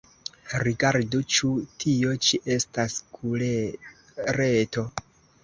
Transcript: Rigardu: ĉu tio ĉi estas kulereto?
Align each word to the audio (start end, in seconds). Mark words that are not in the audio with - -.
Rigardu: 0.67 1.19
ĉu 1.35 1.49
tio 1.83 2.15
ĉi 2.29 2.41
estas 2.57 2.97
kulereto? 3.19 4.89